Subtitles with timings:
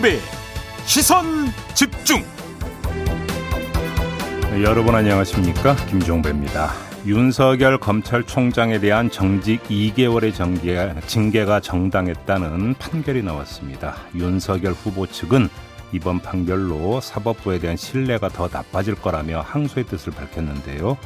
[0.00, 0.18] 김종배
[0.86, 1.24] 시선
[1.74, 2.24] 집중.
[4.62, 5.76] 여러분 안녕하십니까?
[5.86, 6.70] 김종배입니다.
[7.06, 13.96] 윤석열 검찰총장에 대한 정직 2개월의 정계, 징계가 정당했다는 판결이 나왔습니다.
[14.14, 15.48] 윤석열 후보 측은
[15.92, 20.96] 이번 판결로 사법부에 대한 신뢰가 더 나빠질 거라며 항소의 뜻을 밝혔는데요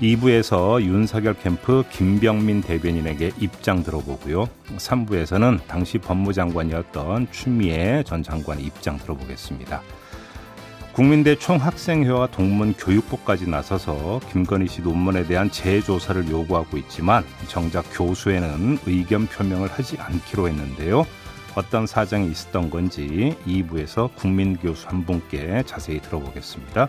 [0.00, 4.48] 2부에서 윤석열 캠프 김병민 대변인에게 입장 들어보고요.
[4.78, 9.82] 3부에서는 당시 법무장관이었던 추미애 전 장관의 입장 들어보겠습니다.
[10.92, 19.26] 국민대 총학생회와 동문 교육부까지 나서서 김건희 씨 논문에 대한 재조사를 요구하고 있지만 정작 교수에는 의견
[19.26, 21.06] 표명을 하지 않기로 했는데요.
[21.56, 26.88] 어떤 사정이 있었던 건지 2부에서 국민교수 한 분께 자세히 들어보겠습니다.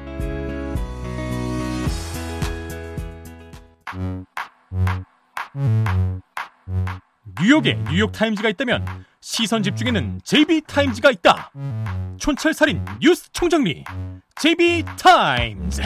[7.41, 8.85] 뉴욕에 뉴욕 타임즈가 있다면
[9.19, 11.51] 시선 집중에는 JB타임즈가 있다
[12.17, 13.83] 촌철살인 뉴스 총정리
[14.35, 15.81] JB타임즈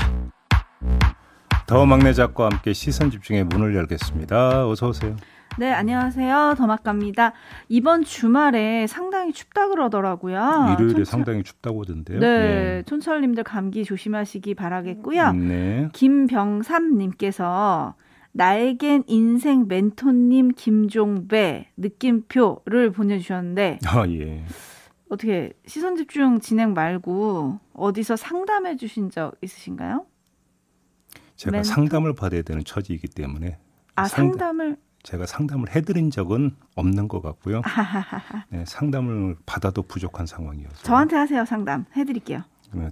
[1.65, 5.15] 더 막내 작가와 함께 시선 집중의 문을 열겠습니다 어서 오세요
[5.57, 6.55] 네, 안녕하세요.
[6.57, 7.31] 더막갑니다.
[7.69, 10.73] 이번 주말에 상당히 춥다 그러더라고요.
[10.73, 11.05] 일요일에 촌철...
[11.05, 12.19] 상당히 춥다고 하던데요.
[12.19, 15.31] 네, 네, 촌철님들 감기 조심하시기 바라겠고요.
[15.31, 15.87] 네.
[15.93, 17.95] 김병삼님께서
[18.35, 24.43] 나에겐 인생 멘토님 김종배 느낌표를 보내주셨는데 아 예.
[25.09, 30.05] 어떻게 시선 집중 진행 말고 어디서 상담해 주신 적 있으신가요?
[31.37, 31.63] 제가 멘토?
[31.65, 33.57] 상담을 받아야 되는 처지이기 때문에
[33.95, 37.61] 아 상담, 을 제가 상담을 해드린 적은 없는 것 같고요.
[38.49, 42.43] 네, 상담을 받아도 부족한 상황이어서 저한테 하세요 상담 해드릴게요.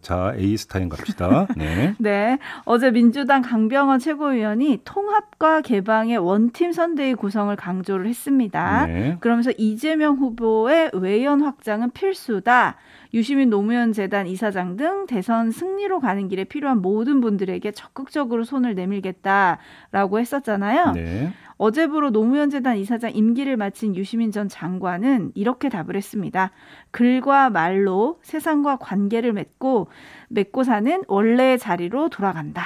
[0.02, 1.48] 자, A 스타인 갑시다.
[1.56, 1.96] 네.
[2.00, 2.38] 네.
[2.66, 8.86] 어제 민주당 강병원 최고위원이 통합과 개방의 원팀 선대위 구성을 강조를 했습니다.
[8.88, 9.18] 네.
[9.20, 12.76] 그러면서 이재명 후보의 외연 확장은 필수다.
[13.14, 20.20] 유시민 노무현 재단 이사장 등 대선 승리로 가는 길에 필요한 모든 분들에게 적극적으로 손을 내밀겠다라고
[20.20, 20.92] 했었잖아요.
[20.94, 21.34] 네.
[21.58, 26.52] 어제부로 노무현 재단 이사장 임기를 마친 유시민 전 장관은 이렇게 답을 했습니다.
[26.90, 29.88] 글과 말로 세상과 관계를 맺고
[30.30, 32.64] 맺고 사는 원래의 자리로 돌아간다.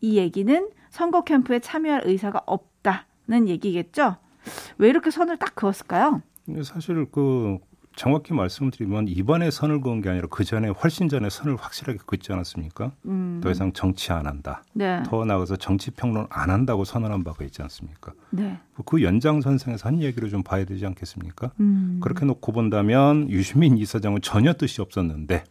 [0.00, 4.18] 이 얘기는 선거 캠프에 참여할 의사가 없다는 얘기겠죠.
[4.78, 6.22] 왜 이렇게 선을 딱 그었을까요?
[6.62, 7.58] 사실 그
[7.96, 12.92] 정확히 말씀드리면 이번에 선을 그은 게 아니라 그 전에 훨씬 전에 선을 확실하게 긋지 않았습니까?
[13.06, 13.40] 음.
[13.42, 14.62] 더 이상 정치 안 한다.
[14.72, 15.02] 네.
[15.04, 18.12] 더 나아가서 정치 평론 안 한다고 선언한 바가 있지 않습니까?
[18.30, 18.58] 네.
[18.84, 21.52] 그 연장선상에서 한 얘기를 좀 봐야 되지 않겠습니까?
[21.60, 22.00] 음.
[22.02, 25.44] 그렇게 놓고 본다면 유시민 이사장은 전혀 뜻이 없었는데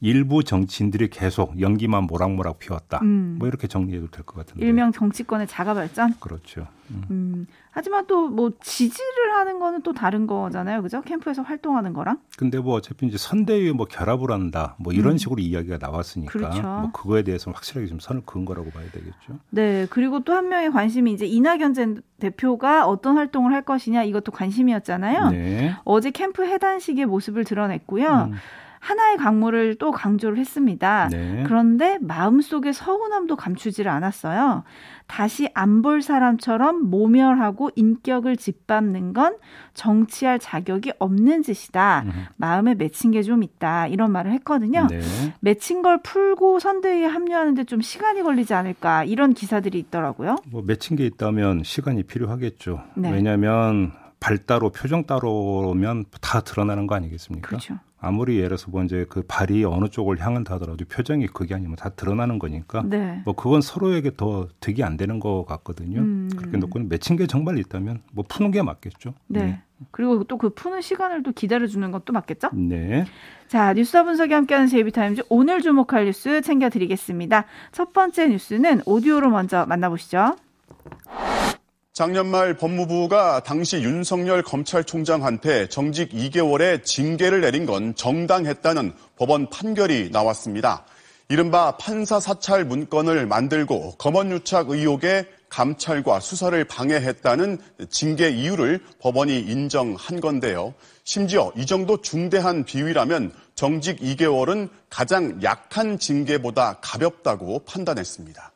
[0.00, 3.00] 일부 정치인들이 계속 연기만 모락모락 피웠다.
[3.02, 3.36] 음.
[3.38, 4.64] 뭐 이렇게 정리해도 될 것 같은데.
[4.66, 6.14] 일명 정치권의 자가 발전.
[6.20, 6.66] 그렇죠.
[6.90, 7.02] 음.
[7.10, 7.46] 음.
[7.70, 11.00] 하지만 또 뭐 지지를 하는 거는 또 다른 거잖아요, 그죠?
[11.02, 12.18] 캠프에서 활동하는 거랑.
[12.36, 15.18] 근데 뭐 어차피 이제 선대위 뭐 결합을 한다, 뭐 이런 음.
[15.18, 16.62] 식으로 이야기가 나왔으니까 그렇죠.
[16.62, 19.38] 뭐 그거에 대해서 확실하게 좀 선을 그은 거라고 봐야 되겠죠.
[19.50, 24.32] 네, 그리고 또 한 명의 관심이 이제 이낙연 전 대표가 어떤 활동을 할 것이냐 이것도
[24.32, 25.30] 관심이었잖아요.
[25.30, 25.74] 네.
[25.84, 28.30] 어제 캠프 해단식의 모습을 드러냈고요.
[28.76, 28.80] 음.
[28.80, 31.08] 하나의 강물을 또 강조를 했습니다.
[31.10, 31.44] 네.
[31.46, 34.64] 그런데 마음속에 서운함도 감추지를 않았어요.
[35.06, 39.36] 다시 안 볼 사람처럼 모멸하고 인격을 짓밟는 건
[39.74, 42.02] 정치할 자격이 없는 짓이다.
[42.06, 42.12] 음.
[42.36, 43.86] 마음에 맺힌 게 좀 있다.
[43.88, 44.86] 이런 말을 했거든요.
[44.88, 45.00] 네.
[45.40, 50.36] 맺힌 걸 풀고 선대위에 합류하는데 좀 시간이 걸리지 않을까 이런 기사들이 있더라고요.
[50.50, 52.82] 뭐 맺힌 게 있다면 시간이 필요하겠죠.
[52.96, 53.10] 네.
[53.12, 53.92] 왜냐하면
[54.26, 57.46] 발 따로 표정 따로면 다 드러나는 거 아니겠습니까?
[57.46, 57.78] 그렇죠.
[58.00, 61.90] 아무리 예를 들어서 뭐 이제 그 발이 어느 쪽을 향한다 하더라도 표정이 그게 아니면 다
[61.90, 63.22] 드러나는 거니까 네.
[63.24, 66.00] 뭐 그건 서로에게 더 득이 안 되는 것 같거든요.
[66.00, 66.28] 음.
[66.36, 69.14] 그렇게 놓고 맺힌 게 정말 있다면 뭐 푸는 게 맞겠죠.
[69.28, 69.44] 네.
[69.44, 69.62] 네.
[69.92, 72.50] 그리고 또 그 푸는 시간을 또 기다려주는 것도 맞겠죠?
[72.52, 73.04] 네.
[73.46, 77.44] 자, 뉴스와 분석이 함께하는 제이비타임즈 오늘 주목할 뉴스 챙겨드리겠습니다.
[77.70, 80.34] 첫 번째 뉴스는 오디오로 먼저 만나보시죠.
[81.96, 90.84] 작년 말 법무부가 당시 윤석열 검찰총장한테 정직 2개월의 징계를 내린 건 정당했다는 법원 판결이 나왔습니다.
[91.30, 100.74] 이른바 판사 사찰 문건을 만들고 검언유착 의혹에 감찰과 수사를 방해했다는 징계 이유를 법원이 인정한 건데요.
[101.04, 108.52] 심지어 이 정도 중대한 비위라면 정직 2개월은 가장 약한 징계보다 가볍다고 판단했습니다.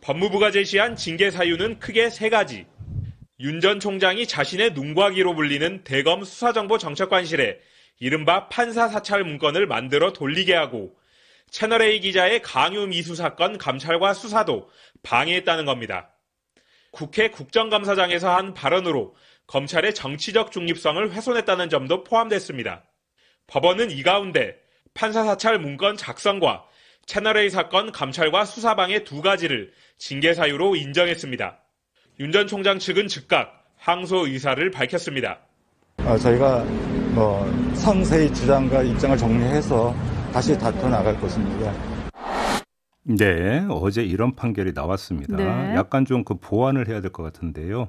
[0.00, 2.66] 법무부가 제시한 징계 사유는 크게 세 가지.
[3.40, 7.58] 윤 전 총장이 자신의 눈과 귀로 불리는 대검 수사정보 정책관실에
[7.98, 10.94] 이른바 판사 사찰 문건을 만들어 돌리게 하고
[11.50, 14.68] 채널A 기자의 강요 미수 사건 감찰과 수사도
[15.02, 16.10] 방해했다는 겁니다.
[16.90, 19.14] 국회 국정감사장에서 한 발언으로
[19.46, 22.84] 검찰의 정치적 중립성을 훼손했다는 점도 포함됐습니다.
[23.46, 24.58] 법원은 이 가운데
[24.92, 26.64] 판사 사찰 문건 작성과
[27.06, 31.59] 채널A 사건 감찰과 수사방해 두 가지를 징계 사유로 인정했습니다.
[32.20, 35.38] 윤 전 총장 측은 즉각 항소 의사를 밝혔습니다.
[36.04, 36.64] 어, 저희가
[37.14, 39.94] 뭐 상세히 주장과 입장을 정리해서
[40.32, 41.72] 다시 다퉈 나갈 것입니다.
[43.04, 45.36] 네, 어제 이런 판결이 나왔습니다.
[45.36, 45.74] 네.
[45.74, 47.88] 약간 좀 그 보완을 해야 될 것 같은데요.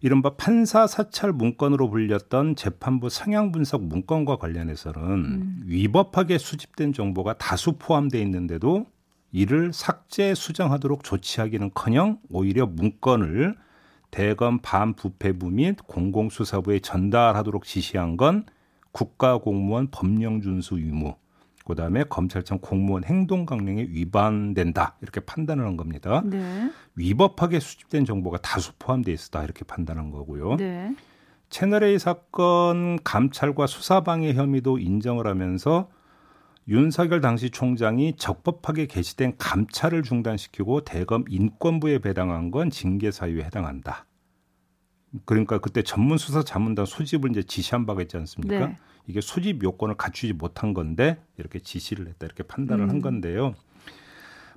[0.00, 5.60] 이른바 판사 사찰 문건으로 불렸던 재판부 성향 분석 문건과 관련해서는 음.
[5.66, 8.86] 위법하게 수집된 정보가 다수 포함되어 있는데도
[9.32, 13.56] 이를 삭제 수정하도록 조치하기는커녕 오히려 문건을
[14.10, 18.44] 대검 반부패부 및 공공수사부에 전달하도록 지시한 건
[18.92, 21.16] 국가공무원 법령 준수 의무
[21.64, 26.22] 그다음에 검찰청 공무원 행동 강령에 위반된다 이렇게 판단을 한 겁니다.
[26.24, 26.70] 네.
[26.96, 30.56] 위법하게 수집된 정보가 다수 포함되어 있었다 이렇게 판단한 거고요.
[30.56, 30.94] 네.
[31.48, 35.88] 채널 A 사건 감찰과 수사방해 혐의도 인정을 하면서
[36.68, 44.06] 윤석열 당시 총장이 적법하게 개시된 감찰을 중단시키고 대검 인권부에 배당한 건 징계 사유에 해당한다.
[45.24, 48.66] 그러니까 그때 전문 수사 자문단 소집을 이제 지시한 바가 있지 않습니까?
[48.66, 48.78] 네.
[49.06, 52.90] 이게 소집 요건을 갖추지 못한 건데 이렇게 지시를 했다 이렇게 판단을 음.
[52.90, 53.54] 한 건데요.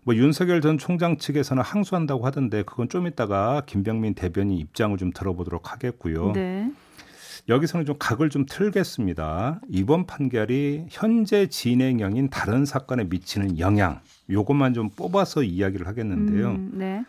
[0.04, 5.72] 뭐 윤석열 전 총장 측에서는 항소한다고 하던데 그건 좀 이따가 김병민 대변인 입장을 좀 들어보도록
[5.72, 6.32] 하겠고요.
[6.34, 6.72] 네.
[7.50, 9.62] 여기서는 좀 각을 좀 틀겠습니다.
[9.70, 16.50] 이번 판결이 현재 진행형인 다른 사건에 미치는 영향, 요것만 좀 뽑아서 이야기를 하겠는데요.
[16.52, 17.06] 음, 네.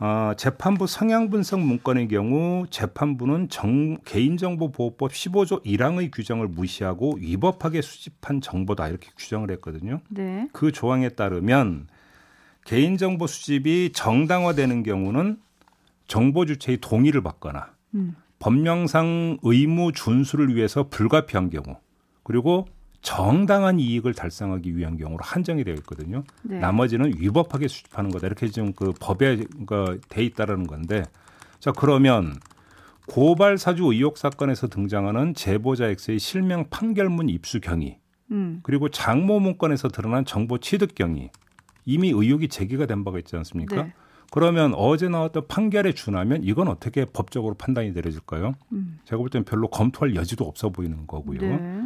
[0.00, 8.40] 어, 재판부 성향 분석 문건의 경우 재판부는 정, 개인정보보호법 15조 1항의 규정을 무시하고 위법하게 수집한
[8.40, 10.00] 정보다 이렇게 규정을 했거든요.
[10.08, 10.48] 네.
[10.52, 11.86] 그 조항에 따르면
[12.64, 15.38] 개인정보 수집이 정당화되는 경우는
[16.06, 18.16] 정보 주체의 동의를 받거나 음.
[18.44, 21.78] 법령상 의무 준수를 위해서 불가피한 경우
[22.22, 22.66] 그리고
[23.00, 26.24] 정당한 이익을 달성하기 위한 경우로 한정이 되어 있거든요.
[26.42, 26.58] 네.
[26.58, 28.26] 나머지는 위법하게 수집하는 거다.
[28.26, 29.44] 이렇게 지금 그 법에
[30.10, 31.04] 돼 있다라는 건데
[31.58, 32.34] 자 그러면
[33.06, 37.96] 고발 사주 의혹 사건에서 등장하는 제보자 X의 실명 판결문 입수 경위
[38.30, 38.60] 음.
[38.62, 41.30] 그리고 장모 문건에서 드러난 정보 취득 경위
[41.86, 43.84] 이미 의혹이 제기가 된 바가 있지 않습니까?
[43.84, 43.94] 네.
[44.34, 48.54] 그러면 어제 나왔던 판결에 준하면 이건 어떻게 법적으로 판단이 내려질까요?
[48.72, 48.98] 음.
[49.04, 51.38] 제가 볼 때는 별로 검토할 여지도 없어 보이는 거고요.
[51.38, 51.82] 네.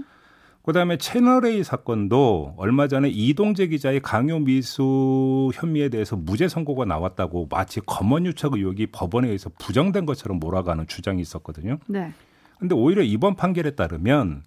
[0.64, 7.82] 그다음에 채널A 사건도 얼마 전에 이동재 기자의 강요 미수 혐의에 대해서 무죄 선고가 나왔다고 마치
[7.84, 11.76] 검언 유착 의혹이 법원에 의해서 부정된 것처럼 몰아가는 주장이 있었거든요.
[11.86, 12.14] 네.
[12.58, 14.42] 근데 오히려 이번 판결에 따르면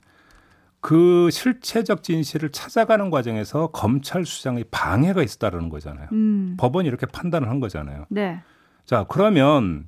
[0.81, 6.10] 그 실체적 진실을 찾아가는 과정에서 검찰 수장의 방해가 있었다는 거잖아요.
[6.12, 6.56] 음.
[6.57, 8.06] 법원이 이렇게 판단을 한 거잖아요.
[8.10, 8.41] 네.
[8.86, 9.88] 자, 그러면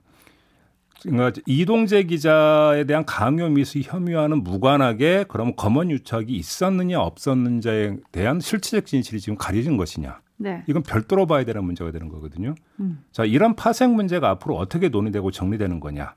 [1.02, 8.86] 그러니까 이동재 기자에 대한 강요 미수 혐의와는 무관하게 그럼 검언 유착이 있었느냐 없었는지에 대한 실체적
[8.86, 10.22] 진실이 지금 가려진 것이냐.
[10.38, 10.64] 네.
[10.68, 12.54] 이건 별도로 봐야 되는 문제가 되는 거거든요.
[12.80, 13.04] 음.
[13.12, 16.16] 자, 이런 파생 문제가 앞으로 어떻게 논의되고 정리되는 거냐.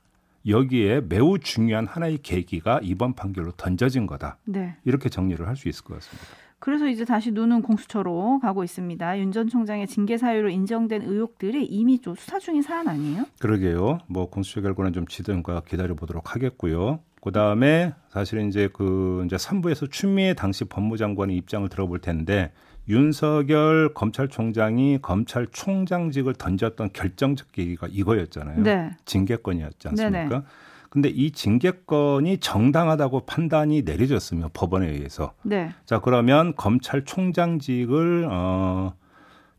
[0.48, 4.38] 여기에 매우 중요한 하나의 계기가 이번 판결로 던져진 거다.
[4.44, 4.76] 네.
[4.84, 6.26] 이렇게 정리를 할 수 있을 것 같습니다.
[6.58, 9.18] 그래서 이제 다시 눈은 공수처로 가고 있습니다.
[9.18, 13.24] 윤 전 총장의 징계 사유로 인정된 의혹들이 이미 좀 수사 중인 사안 아니에요?
[13.40, 13.98] 그러게요.
[14.06, 17.00] 뭐 공수처 결과는 좀 지든가 기다려 보도록 하겠고요.
[17.20, 22.52] 그 다음에 사실은 이제 그 이제 3부에서 추미애 당시 법무장관의 입장을 들어볼 텐데
[22.88, 28.62] 윤석열 검찰총장이 검찰총장직을 던졌던 결정적 계기가 이거였잖아요.
[28.62, 28.90] 네.
[29.04, 30.28] 징계권이었지 않습니까?
[30.28, 30.42] 네네.
[30.90, 35.32] 근데 이 징계권이 정당하다고 판단이 내려졌으면 법원에 의해서.
[35.42, 35.70] 네.
[35.84, 38.94] 자, 그러면 검찰총장직을 어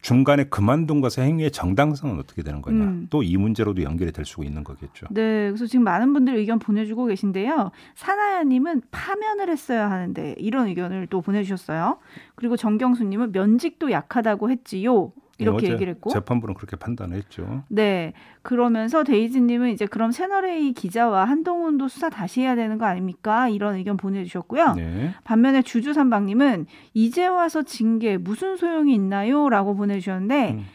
[0.02, 2.84] 중간에 그만둔 것의 행위의 정당성은 어떻게 되는 거냐.
[2.84, 3.08] 음.
[3.10, 5.08] 또이 문제로도 연결이 될 수가 있는 거겠죠.
[5.10, 5.48] 네.
[5.48, 7.72] 그래서 지금 많은 분들이 의견 보내주고 계신데요.
[7.96, 11.98] 사나야님은 파면을 했어야 하는데 이런 의견을 또 보내주셨어요.
[12.36, 15.12] 그리고 정경수님은 면직도 약하다고 했지요.
[15.38, 17.64] 이렇게 얘기를 했고 재판부는 그렇게 판단했죠.
[17.70, 18.14] 네.
[18.42, 23.50] 그러면서 데이지 님은 이제 그럼 채널A 기자와 한동훈도 수사 다시 해야 되는 거 아닙니까?
[23.50, 24.74] 이런 의견 보내 주셨고요.
[24.74, 25.14] 네.
[25.24, 30.54] 반면에 주주삼방님은 이제 와서 징계 무슨 소용이 있나요?라고 보내 주셨는데.
[30.54, 30.66] 음.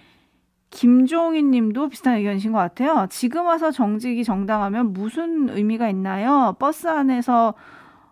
[0.75, 3.07] 김종인 님도 비슷한 의견이신 것 같아요.
[3.11, 6.57] 지금 와서 정직이 정당하면 무슨 의미가 있나요?
[6.59, 7.53] 버스 안에서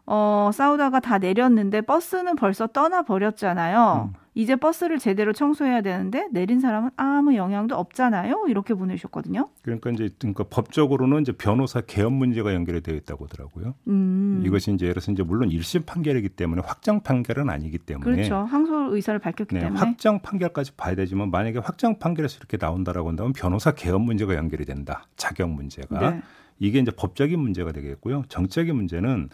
[0.04, 4.11] 어, 싸우다가 다 내렸는데 버스는 벌써 떠나 버렸잖아요.
[4.12, 4.20] 음.
[4.35, 8.45] 이제 버스를 제대로 청소해야 되는데 내린 사람은 아무 영향도 없잖아요.
[8.49, 9.49] 이렇게 보내셨거든요.
[9.63, 13.75] 그러니까 이제 그러니까 법적으로는 이제 변호사 개업 문제가 연결이 되어 있다고 하더라고요.
[13.89, 14.43] 음.
[14.45, 18.37] 이것이 이제 예를 들어서 이제 물론 1심 판결이기 때문에 확정 판결은 아니기 때문에 그렇죠.
[18.37, 23.33] 항소 의사를 밝혔기 네, 때문에 확정 판결까지 봐야 되지만 만약에 확정 판결에서 이렇게 나온다라고 한다면
[23.33, 25.05] 변호사 개업 문제가 연결이 된다.
[25.17, 26.11] 자격 문제가.
[26.11, 26.23] 네.
[26.61, 28.25] 이게 이제 법적인 문제가 되겠고요.
[28.29, 29.31] 정적인 문제는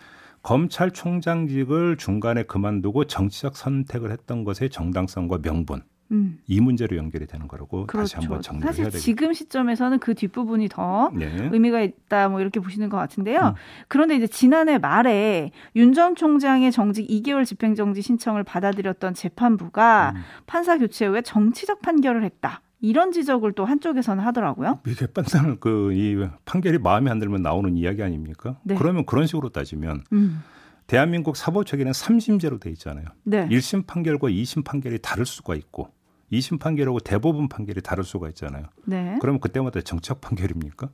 [0.47, 6.38] 검찰총장직을 중간에 그만두고 정치적 선택을 했던 것의 정당성과 명분 음.
[6.47, 8.15] 이 문제로 연결이 되는 거라고 그렇죠.
[8.15, 9.05] 다시 한번 정리를 사실 해야 되겠죠.
[9.05, 11.49] 지금 시점에서는 그 뒷부분이 더 네.
[11.50, 13.41] 의미가 있다 뭐 이렇게 보시는 것 같은데요.
[13.41, 13.53] 음.
[13.88, 20.21] 그런데 이제 지난해 말에 윤 전 총장의 정직 2개월 집행정지 신청을 받아들였던 재판부가 음.
[20.47, 22.61] 판사 교체 후에 정치적 판결을 했다.
[22.80, 24.80] 이런 지적을 또 한쪽에서는 하더라고요.
[24.87, 28.59] 이게 판사는 그이 판결이 마음에 안 들면 나오는 이야기 아닙니까?
[28.62, 28.75] 네.
[28.75, 30.42] 그러면 그런 식으로 따지면 음.
[30.87, 33.06] 대한민국 사법체계는 3심제로 돼 있잖아요.
[33.25, 33.49] 네.
[33.49, 35.88] 1심 판결과 2심 판결이 다를 수가 있고
[36.33, 38.66] 2심 판결하고 대법원 판결이 다를 수가 있잖아요.
[38.85, 39.16] 네.
[39.21, 40.88] 그러면 그때마다 정책 판결입니까?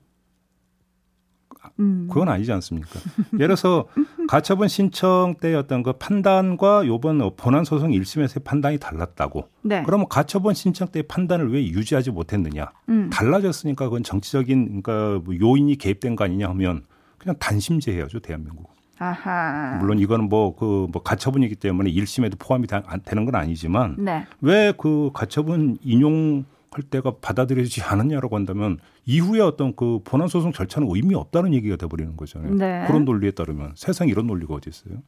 [1.82, 2.08] 음.
[2.08, 2.88] 그건 아니지 않습니까?
[3.34, 3.86] 예를 들어서
[4.28, 9.48] 가처분 신청 때 어떤 그 판단과 요번 본안 소송 1심에서의 판단이 달랐다고.
[9.62, 9.82] 네.
[9.84, 12.70] 그러면 가처분 신청 때 판단을 왜 유지하지 못했느냐?
[12.88, 13.10] 음.
[13.10, 16.84] 달라졌으니까 그건 정치적인 그러니까 뭐 요인이 개입된 거 아니냐 하면
[17.18, 18.72] 그냥 단심제 해야죠, 대한민국.
[18.98, 19.78] 아하.
[19.80, 22.66] 물론 이거는 뭐 그뭐 그 뭐 가처분이기 때문에 1심에도 포함이
[23.04, 24.24] 되는 건 아니지만 네.
[24.40, 31.14] 왜그 가처분 인용 할 때가 받아들여지지 않았냐라고 한다면 이후에 어떤 그 본안 소송 절차는 의미
[31.14, 32.54] 없다는 얘기가 돼버리는 거잖아요.
[32.54, 32.84] 네.
[32.86, 34.98] 그런 논리에 따르면 세상 이런 논리가 어디 있어요?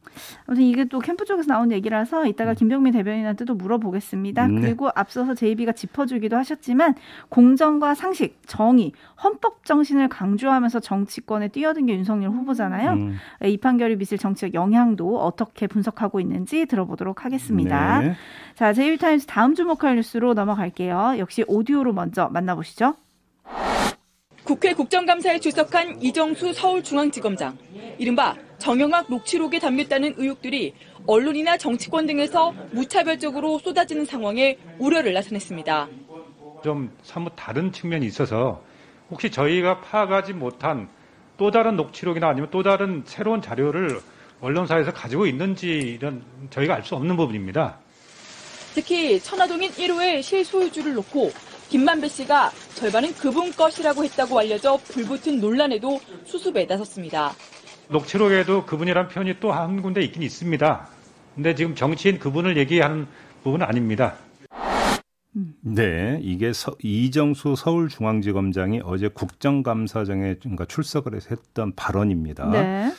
[0.45, 2.55] 아무튼 이게 또 캠프 쪽에서 나온 얘기라서 이따가 음.
[2.55, 4.47] 김병민 대변인한테 도 물어보겠습니다.
[4.47, 4.61] 네.
[4.61, 6.95] 그리고 앞서서 제이비가 짚어주기도 하셨지만
[7.29, 8.91] 공정과 상식, 정의,
[9.23, 12.91] 헌법 정신을 강조하면서 정치권에 뛰어든 게 윤석열 후보잖아요.
[12.91, 13.15] 음.
[13.45, 18.01] 이 판결이 미칠 정치적 영향도 어떻게 분석하고 있는지 들어보도록 하겠습니다.
[18.01, 18.15] 네.
[18.55, 21.15] 자, 제일타임스 다음 주목할 뉴스로 넘어갈게요.
[21.17, 22.95] 역시 오디오로 먼저 만나보시죠.
[24.45, 27.57] 국회 국정감사에 출석한 이정수 서울중앙지검장.
[27.97, 30.75] 이른바 정영학 녹취록에 담겼다는 의혹들이
[31.07, 35.87] 언론이나 정치권 등에서 무차별적으로 쏟아지는 상황에 우려를 나타냈습니다.
[36.63, 38.61] 좀 사뭇 다른 측면이 있어서
[39.09, 40.89] 혹시 저희가 파악하지 못한
[41.37, 43.99] 또 다른 녹취록이나 아니면 또 다른 새로운 자료를
[44.41, 47.79] 언론사에서 가지고 있는지 이런 저희가 알 수 없는 부분입니다.
[48.75, 51.31] 특히 천화동인 1호의 실소유주를 놓고
[51.69, 57.33] 김만배 씨가 절반은 그분 것이라고 했다고 알려져 불붙은 논란에도 수습에 나섰습니다.
[57.89, 60.87] 녹취록에도 그분이란 표현이 또 한 군데 있긴 있습니다.
[61.35, 63.07] 근데 지금 정치인 그분을 얘기하는
[63.43, 64.15] 부분은 아닙니다.
[65.61, 70.35] 네, 이게 서, 이정수 서울중앙지검장이 어제 국정감사장에
[70.67, 72.49] 출석을 해서 했던 발언입니다.
[72.51, 72.93] 네.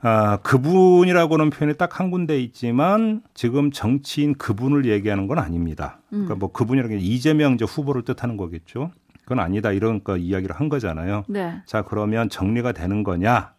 [0.00, 5.98] 아, 그분이라고는 표현이 딱 한 군데 있지만 지금 정치인 그분을 얘기하는 건 아닙니다.
[6.10, 8.92] 그러니까 뭐 그분이라는 게 이재명 이제 후보를 뜻하는 거겠죠.
[9.22, 11.24] 그건 아니다 이런 거 이야기를 한 거잖아요.
[11.28, 11.60] 네.
[11.66, 13.52] 자 그러면 정리가 되는 거냐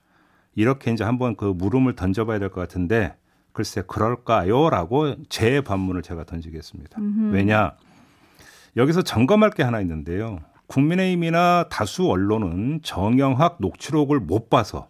[0.56, 3.16] 이렇게 이제 한번 그 물음을 던져봐야 될 것 같은데
[3.52, 7.02] 글쎄 그럴까요?라고 제 반문을 제가 던지겠습니다.
[7.02, 7.34] 음흠.
[7.36, 7.74] 왜냐
[8.78, 10.40] 여기서 점검할 게 하나 있는데요.
[10.68, 14.88] 국민의힘이나 다수 언론은 정영학 녹취록을 못 봐서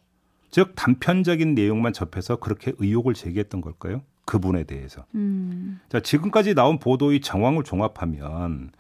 [0.50, 4.02] 즉 단편적인 내용만 접해서 그렇게 의혹을 제기했던 걸까요?
[4.26, 5.06] 그분에 대해서.
[5.16, 5.80] 음.
[5.90, 8.72] 자, 지금까지 나온 보도의 정황을 종합하면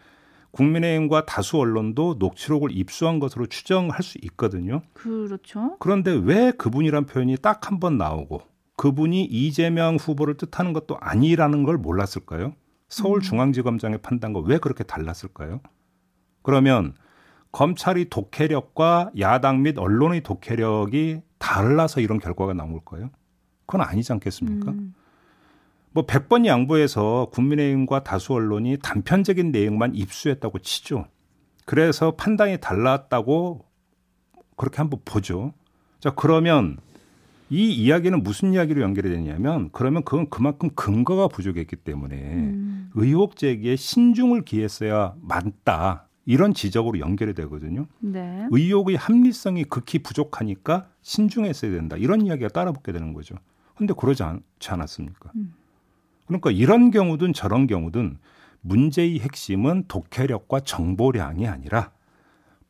[0.52, 4.82] 국민의힘과 다수 언론도 녹취록을 입수한 것으로 추정할 수 있거든요.
[4.94, 5.76] 그렇죠.
[5.80, 8.42] 그런데 왜 그분이란 표현이 딱 한 번 나오고
[8.78, 12.54] 그분이 이재명 후보를 뜻하는 것도 아니라는 걸 몰랐을까요?
[12.88, 15.62] 서울중앙지검장의 판단과 왜 그렇게 달랐을까요?
[16.42, 16.94] 그러면
[17.52, 23.10] 검찰이 독해력과 야당 및 언론의 독해력이 달라서 이런 결과가 나온 걸까요?
[23.66, 24.72] 그건 아니지 않겠습니까?
[24.72, 24.94] 음.
[25.92, 31.08] 뭐 100번 양보해서 국민의힘과 다수 언론이 단편적인 내용만 입수했다고 치죠.
[31.66, 33.66] 그래서 판단이 달랐다고
[34.56, 35.54] 그렇게 한번 보죠.
[36.00, 36.78] 자, 그러면
[37.50, 42.92] 이 이야기는 무슨 이야기로 연결이 되냐면 그러면 그건 그만큼 근거가 부족했기 때문에 음.
[42.94, 46.09] 의혹 제기에 신중을 기했어야 맞다.
[46.30, 47.88] 이런 지적으로 연결이 되거든요.
[47.98, 48.48] 네.
[48.52, 51.98] 의혹의 합리성이 극히 부족하니까 신중했어야 된다.
[51.98, 53.34] 이런 이야기가 따라붙게 되는 거죠.
[53.76, 55.32] 근데 그러지 않지 않았습니까?
[55.36, 55.56] 음.
[56.28, 58.20] 그러니까 이런 경우든 저런 경우든
[58.62, 61.90] 문제의 핵심은 독해력과 정보량이 아니라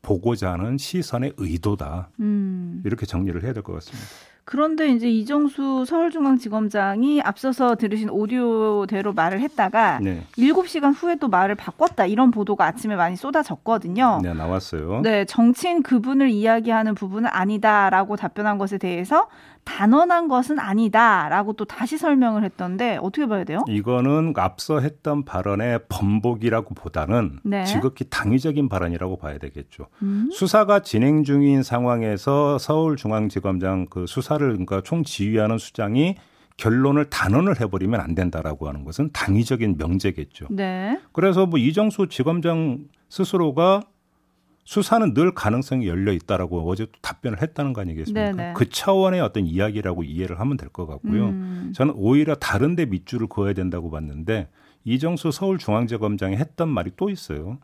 [0.00, 2.08] 보고자 하는 시선의 의도다.
[2.20, 2.80] 음.
[2.86, 4.06] 이렇게 정리를 해야 될 것 같습니다.
[4.50, 10.24] 그런데 이제 이정수 서울중앙지검장이 앞서서 들으신 오디오대로 말을 했다가 네.
[10.32, 14.18] 7시간 후에 또 말을 바꿨다 이런 보도가 아침에 많이 쏟아졌거든요.
[14.24, 15.02] 네, 나왔어요.
[15.02, 19.28] 네, 정치인 그분을 이야기하는 부분은 아니다라고 답변한 것에 대해서
[19.64, 23.64] 단언한 것은 아니다라고 또 다시 설명을 했던데 어떻게 봐야 돼요?
[23.68, 27.64] 이거는 앞서 했던 발언의 번복이라고 보다는 네.
[27.64, 29.86] 지극히 당위적인 발언이라고 봐야 되겠죠.
[30.02, 30.28] 음.
[30.32, 36.16] 수사가 진행 중인 상황에서 서울중앙지검장 그 수사를 그러니까 총지휘하는 수장이
[36.56, 40.48] 결론을 단언을 해버리면 안 된다라고 하는 것은 당위적인 명제겠죠.
[40.50, 41.00] 네.
[41.12, 43.82] 그래서 뭐 이정수 지검장 스스로가
[44.70, 48.30] 수사는 늘 가능성이 열려 있다라고 어제 또 답변을 했다는 거 아니겠습니까?
[48.30, 48.52] 네네.
[48.54, 51.30] 그 차원의 어떤 이야기라고 이해를 하면 될 것 같고요.
[51.30, 51.72] 음.
[51.74, 54.48] 저는 오히려 다른데 밑줄을 그어야 된다고 봤는데
[54.84, 57.58] 이정수 서울중앙지검장이 했던 말이 또 있어요.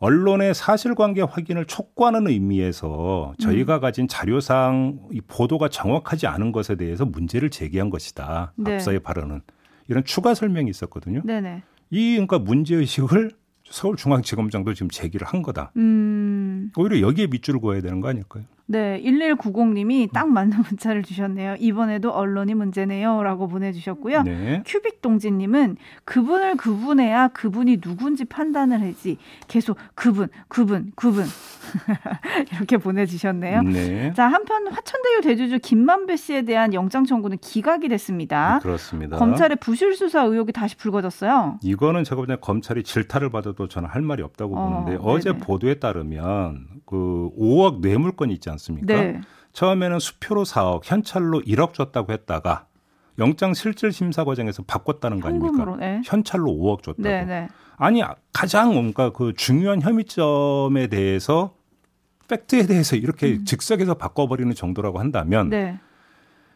[0.00, 3.80] 언론의 사실관계 확인을 촉구하는 의미에서 저희가 음.
[3.80, 8.52] 가진 자료상 이 보도가 정확하지 않은 것에 대해서 문제를 제기한 것이다.
[8.56, 8.74] 네.
[8.74, 9.40] 앞서의 발언은
[9.88, 11.22] 이런 추가 설명이 있었거든요.
[11.24, 11.62] 네네.
[11.88, 13.30] 이 그러니까 문제 의식을
[13.70, 15.72] 서울중앙지검장도 지금 제기를 한 거다.
[15.76, 16.70] 음.
[16.76, 18.44] 오히려 여기에 밑줄을 그어야 되는 거 아닐까요?
[18.70, 21.56] 네, 1190님이 딱 맞는 문자를 주셨네요.
[21.58, 23.22] 이번에도 언론이 문제네요.
[23.22, 24.22] 라고 보내주셨고요.
[24.24, 24.62] 네.
[24.66, 29.16] 큐빅 동지님은 그분을 그분해야 그분이 누군지 판단을 하지.
[29.48, 31.24] 계속 그분, 그분, 그분.
[32.52, 33.62] 이렇게 보내주셨네요.
[33.62, 34.12] 네.
[34.14, 38.58] 자, 한편 화천대유 대주주 김만배 씨에 대한 영장 청구는 기각이 됐습니다.
[38.58, 39.16] 네, 그렇습니다.
[39.16, 41.58] 검찰의 부실 수사 의혹이 다시 불거졌어요.
[41.62, 46.66] 이거는 제가 보기엔 검찰이 질타를 받아도 저는 할 말이 없다고 어, 보는데 어제 보도에 따르면
[46.84, 48.57] 그 5억 뇌물건 있지 않습니까?
[48.58, 48.94] 않습니까?
[48.94, 49.20] 네.
[49.52, 52.66] 처음에는 수표로 4억, 현찰로 1억 줬다고 했다가
[53.18, 55.76] 영장 실질 심사 과정에서 바꿨다는 거 아닙니까?
[55.78, 56.00] 네.
[56.04, 57.02] 현찰로 5억 줬다고.
[57.02, 57.48] 네, 네.
[57.76, 61.54] 아니 가장 뭔가 그 중요한 혐의점에 대해서
[62.28, 63.44] 팩트에 대해서 이렇게 음.
[63.44, 65.78] 즉석에서 바꿔버리는 정도라고 한다면 네.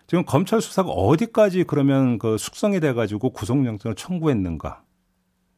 [0.06, 4.82] 지금 검찰 수사가 어디까지 그러면 그 숙성이 돼가지고 구속영장을 청구했는가?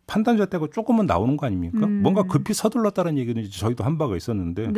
[0.07, 1.87] 판단자 때가 조금은 나오는 거 아닙니까?
[1.87, 2.03] 음.
[2.03, 4.69] 뭔가 급히 서둘렀다는 얘기는 저희도 한 바가 있었는데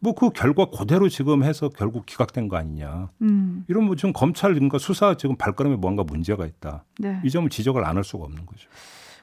[0.00, 3.10] 뭐 그 결과 그대로 지금 해서 결국 기각된 거 아니냐.
[3.22, 3.64] 음.
[3.68, 6.84] 이런 뭐 지금 검찰 그러니까 수사 지금 발걸음에 뭔가 문제가 있다.
[6.98, 7.20] 네.
[7.24, 8.68] 이 점을 지적을 안 할 수가 없는 거죠.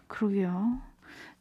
[0.08, 0.78] 그러게요.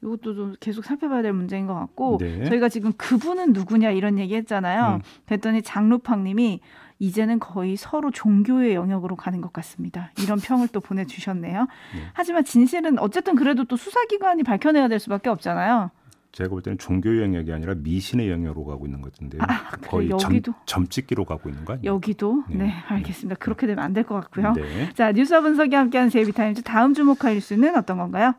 [0.03, 2.45] 이것도 좀 계속 살펴봐야 될 문제인 것 같고 네.
[2.45, 4.97] 저희가 지금 그분은 누구냐 이런 얘기 했잖아요.
[4.97, 5.01] 음.
[5.27, 6.61] 그랬더니 장루팡님이
[7.03, 10.13] 이제는 거의 서로 종교의 영역으로 가는 것 같습니다.
[10.23, 11.63] 이런 평을 또 보내주셨네요.
[11.63, 12.01] 네.
[12.13, 15.91] 하지만 진실은 어쨌든 그래도 또 수사기관이 밝혀내야 될 수밖에 없잖아요.
[16.31, 19.43] 제가 볼 때는 종교 영역이 아니라 미신의 영역으로 가고 있는 것 같은데요.
[19.43, 21.93] 아, 거의 여기도 점, 찍기로 가고 있는 거 아니에요?
[21.93, 23.39] 여기도 네, 네 알겠습니다.
[23.41, 24.53] 그렇게 되면 안 될 것 같고요.
[24.53, 24.91] 네.
[24.95, 28.33] 자 뉴스와 분석이 함께하는 제이비타임즈 다음 주목할 뉴스는 어떤 건가요?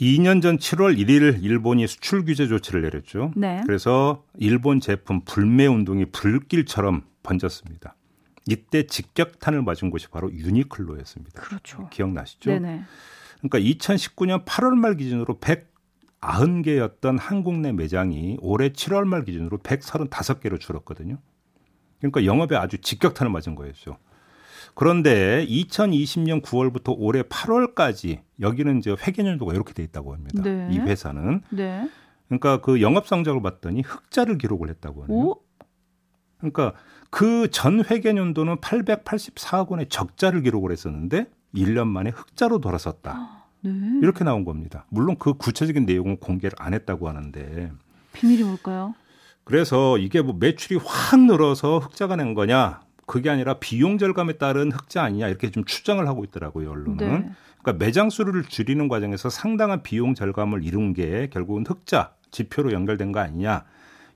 [0.00, 3.32] 2년 전 7월 1일 일본이 수출 규제 조치를 내렸죠.
[3.36, 3.62] 네.
[3.66, 7.94] 그래서 일본 제품 불매 운동이 불길처럼 번졌습니다.
[8.46, 11.42] 이때 직격탄을 맞은 곳이 바로 유니클로였습니다.
[11.42, 11.88] 그렇죠.
[11.90, 12.50] 기억나시죠?
[12.50, 12.82] 네네.
[13.38, 21.18] 그러니까 2019년 8월 말 기준으로 190개였던 한국 내 매장이 올해 7월 말 기준으로 135개로 줄었거든요.
[21.98, 23.98] 그러니까 영업에 아주 직격탄을 맞은 거였죠.
[24.74, 30.42] 그런데 2020년 9월부터 올해 8월까지 여기는 이제 회계연도가 이렇게 돼 있다고 합니다.
[30.42, 30.68] 네.
[30.70, 31.42] 이 회사는.
[31.50, 31.88] 네.
[32.28, 35.18] 그러니까 그 영업 성적을 봤더니 흑자를 기록을 했다고 하네요.
[35.18, 35.42] 오?
[36.50, 36.72] 그러니까
[37.10, 43.44] 그 전 회계연도는 884억 원의 적자를 기록을 했었는데 1년 만에 흑자로 돌아섰다.
[43.60, 43.70] 네.
[44.02, 44.86] 이렇게 나온 겁니다.
[44.88, 47.70] 물론 그 구체적인 내용은 공개를 안 했다고 하는데
[48.12, 48.94] 비밀이 뭘까요?
[49.44, 52.80] 그래서 이게 뭐 매출이 확 늘어서 흑자가 낸 거냐?
[53.06, 56.96] 그게 아니라 비용 절감에 따른 흑자 아니냐 이렇게 좀 추정을 하고 있더라고요 언론은.
[56.96, 57.30] 네.
[57.60, 63.20] 그러니까 매장 수를 줄이는 과정에서 상당한 비용 절감을 이룬 게 결국은 흑자 지표로 연결된 거
[63.20, 63.64] 아니냐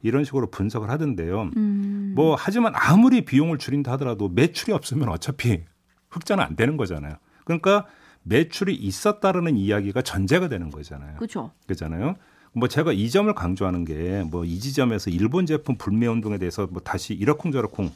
[0.06, 1.50] 이런 식으로 분석을 하던데요.
[1.56, 2.12] 음.
[2.16, 5.62] 뭐 하지만 아무리 비용을 줄인다 하더라도 매출이 없으면 어차피
[6.10, 7.14] 흑자는 안 되는 거잖아요.
[7.44, 7.86] 그러니까
[8.22, 11.16] 매출이 있었다라는 이야기가 전제가 되는 거잖아요.
[11.16, 11.50] 그렇죠.
[11.66, 12.16] 그렇잖아요.
[12.52, 16.80] 뭐 제가 이 점을 강조하는 게 뭐 이 지점에서 일본 제품 불매 운동에 대해서 뭐
[16.80, 17.90] 다시 이러쿵저러쿵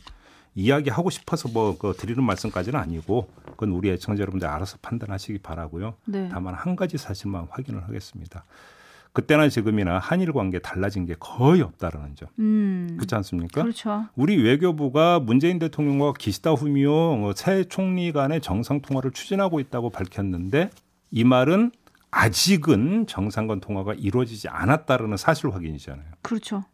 [0.54, 5.94] 이야기하고 싶어서 뭐 그 드리는 말씀까지는 아니고 그건 우리 애청자 여러분들 알아서 판단하시기 바라고요.
[6.04, 6.28] 네.
[6.30, 8.44] 다만 한 가지 사실만 확인을 하겠습니다.
[9.12, 12.28] 그때나 지금이나 한일 관계 달라진 게 거의 없다라는 점.
[12.38, 12.94] 음.
[12.96, 13.62] 그렇지 않습니까?
[13.62, 14.06] 그렇죠.
[14.14, 20.70] 우리 외교부가 문재인 대통령과 기시다 후미오 새 총리 간의 정상 통화를 추진하고 있다고 밝혔는데
[21.10, 21.72] 이 말은
[22.12, 26.06] 아직은 정상 간 통화가 이루어지지 않았다라는 사실 확인이잖아요.
[26.22, 26.64] 그렇죠.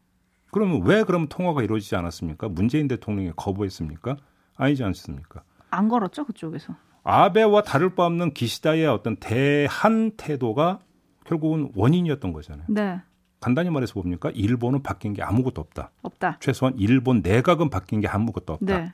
[0.51, 2.49] 그러면 왜 그럼 통화가 이루어지지 않았습니까?
[2.49, 4.17] 문재인 대통령이 거부했습니까?
[4.57, 5.43] 아니지 않습니까?
[5.71, 6.75] 안 걸었죠 그쪽에서.
[7.03, 10.81] 아베와 다를 바 없는 기시다의 어떤 대한 태도가
[11.27, 12.67] 결국은 원인이었던 거잖아요.
[12.69, 13.01] 네.
[13.41, 14.31] 간단히 말해서 뭡니까?
[14.35, 15.91] 일본은 바뀐 게 아무것도 없다.
[16.03, 16.39] 없다.
[16.41, 18.79] 최소한 일본 내각은 바뀐 게 아무것도 없다.
[18.79, 18.93] 네.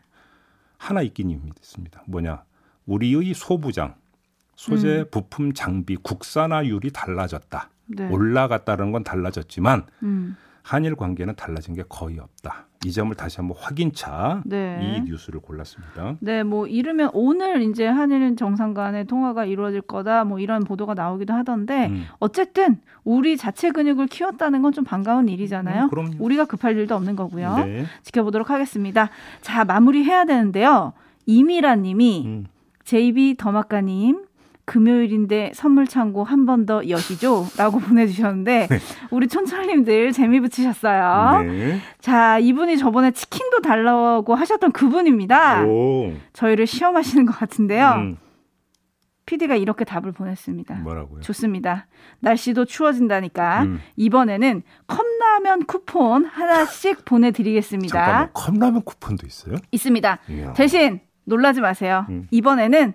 [0.77, 2.03] 하나 있긴 있습니다.
[2.07, 2.45] 뭐냐?
[2.87, 3.95] 우리의 소부장,
[4.57, 5.07] 소재, 음.
[5.11, 7.71] 부품, 장비, 국산화율이 달라졌다.
[7.87, 8.09] 네.
[8.09, 10.37] 올라갔다는 건 달라졌지만 음.
[10.63, 12.67] 한일 관계는 달라진 게 거의 없다.
[12.85, 14.81] 이 점을 다시 한번 확인차 네.
[14.83, 16.17] 이 뉴스를 골랐습니다.
[16.19, 21.33] 네, 뭐 이르면 오늘 이제 한일 정상 간의 통화가 이루어질 거다 뭐 이런 보도가 나오기도
[21.33, 22.07] 하던데 음.
[22.19, 25.91] 어쨌든 우리 자체 근육을 키웠다는 건 좀 반가운 일이잖아요.
[25.97, 27.57] 음, 우리가 급할 일도 없는 거고요.
[27.59, 27.85] 네.
[28.03, 29.11] 지켜보도록 하겠습니다.
[29.41, 30.93] 자, 마무리해야 되는데요.
[31.27, 32.47] 이미라 님이 음.
[32.85, 34.25] JB 더마카님
[34.65, 37.47] 금요일인데 선물 창고 한 번 더 여시죠?
[37.57, 38.79] 라고 보내주셨는데, 네.
[39.11, 41.43] 우리 촌철님들 재미 붙이셨어요.
[41.43, 41.79] 네.
[42.01, 45.65] 자, 이분이 저번에 치킨도 달라고 하셨던 그분입니다.
[45.65, 46.13] 오.
[46.33, 47.89] 저희를 시험하시는 것 같은데요.
[47.97, 48.17] 음.
[49.25, 50.75] PD가 이렇게 답을 보냈습니다.
[50.77, 51.21] 뭐라고요?
[51.21, 51.87] 좋습니다.
[52.21, 53.81] 날씨도 추워진다니까 음.
[53.97, 57.95] 이번에는 컵라면 쿠폰 하나씩 보내드리겠습니다.
[57.95, 59.55] 잠깐만, 컵라면 쿠폰도 있어요?
[59.71, 60.19] 있습니다.
[60.29, 60.53] 이야.
[60.55, 62.05] 대신 놀라지 마세요.
[62.09, 62.27] 음.
[62.33, 62.95] 이번에는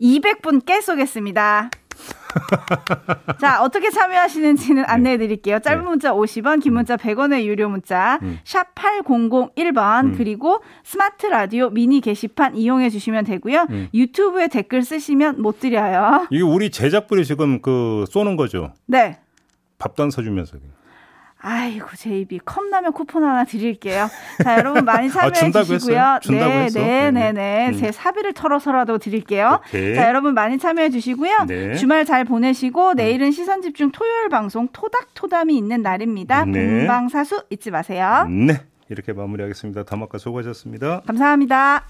[0.00, 1.70] 200분 깨 쏘겠습니다.
[3.40, 4.88] 자, 어떻게 참여하시는지는 네.
[4.88, 5.58] 안내해 드릴게요.
[5.58, 5.88] 짧은 네.
[5.88, 8.38] 문자 50원, 긴 문자 100원의 유료 문자, 음.
[8.44, 10.14] 샵 8001번, 음.
[10.16, 13.66] 그리고 스마트 라디오 미니 게시판 이용해 주시면 되고요.
[13.70, 13.88] 음.
[13.92, 16.26] 유튜브에 댓글 쓰시면 못 드려요.
[16.30, 18.72] 이게 우리 제작부리 지금 그 쏘는 거죠?
[18.86, 19.18] 네.
[19.78, 20.58] 밥도 안 사주면서.
[21.42, 24.08] 아이고 제이비 컵라면 쿠폰 하나 드릴게요.
[24.42, 26.18] 자 여러분 많이 아, 참여해 아, 주시고요.
[26.30, 27.78] 네, 네, 네, 네, 음.
[27.78, 29.60] 제 사비를 털어서라도 드릴게요.
[29.68, 29.94] 오케이.
[29.94, 31.46] 자 여러분 많이 참여해 주시고요.
[31.46, 31.74] 네.
[31.74, 32.96] 주말 잘 보내시고 음.
[32.96, 36.44] 내일은 시선 집중 토요일 방송 토닥토담이 있는 날입니다.
[36.44, 36.78] 네.
[36.80, 38.26] 본방사수 잊지 마세요.
[38.28, 39.84] 네, 이렇게 마무리하겠습니다.
[39.84, 41.02] 다막과 수고하셨습니다.
[41.06, 41.86] 감사합니다.